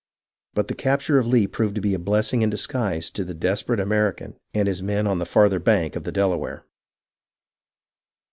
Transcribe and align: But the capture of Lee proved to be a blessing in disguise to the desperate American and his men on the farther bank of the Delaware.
But 0.55 0.67
the 0.67 0.73
capture 0.73 1.19
of 1.19 1.27
Lee 1.27 1.45
proved 1.45 1.75
to 1.75 1.81
be 1.81 1.93
a 1.93 1.99
blessing 1.99 2.41
in 2.41 2.49
disguise 2.49 3.11
to 3.11 3.23
the 3.23 3.35
desperate 3.35 3.79
American 3.79 4.35
and 4.51 4.67
his 4.67 4.81
men 4.81 5.05
on 5.05 5.19
the 5.19 5.27
farther 5.27 5.59
bank 5.59 5.95
of 5.95 6.05
the 6.05 6.11
Delaware. 6.11 6.65